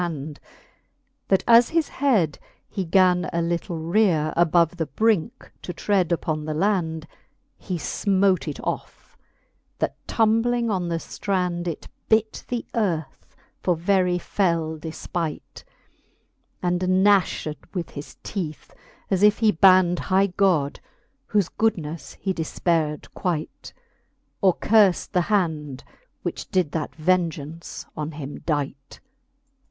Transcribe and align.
hand, 0.01 0.39
That 1.27 1.43
as 1.47 1.69
his 1.69 1.89
head 1.89 2.39
he 2.67 2.85
gan 2.85 3.29
a 3.31 3.39
litle 3.39 3.77
reare 3.77 4.33
Above 4.35 4.77
the 4.77 4.87
brincke, 4.87 5.51
to 5.61 5.73
tread 5.73 6.11
upon 6.11 6.45
the 6.45 6.55
land, 6.55 7.05
He 7.55 7.77
fmote 7.77 8.47
it 8.47 8.59
ofF, 8.61 9.15
that 9.77 9.95
tumbling 10.07 10.71
on 10.71 10.87
the 10.89 10.97
flxand 10.97 11.67
It 11.67 11.87
bit 12.09 12.45
the 12.47 12.65
earth 12.73 13.35
for 13.61 13.75
very 13.75 14.17
fell 14.17 14.75
defpight, 14.79 15.63
And 16.63 16.81
gnafhed 16.81 17.57
with 17.75 17.91
his 17.91 18.17
teeth, 18.23 18.73
as 19.11 19.21
if 19.21 19.37
he 19.37 19.51
band 19.51 19.99
High 19.99 20.33
God, 20.35 20.79
vi'hofe 21.31 21.51
goodriefle 21.59 22.17
he 22.19 22.33
defpaired 22.33 23.13
quight. 23.13 23.71
Or 24.41 24.55
curfl 24.57 25.11
the 25.11 25.21
hand, 25.21 25.83
which 26.23 26.49
did 26.49 26.71
that 26.71 26.95
vengeance 26.95 27.85
on 27.95 28.13
him 28.13 28.39
digh? 28.47 28.73
XIX. 28.93 28.99